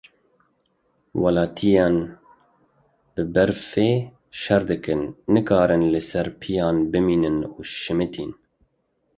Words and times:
Welatiyên 1.21 1.95
bi 3.13 3.21
berfê 3.33 3.89
şer 4.41 4.61
dikin, 4.69 5.01
nekarin 5.33 5.83
li 5.93 6.01
ser 6.09 6.27
pêyan 6.39 6.77
bimînin 6.91 7.37
û 7.57 7.57
şemitîn. 7.81 8.31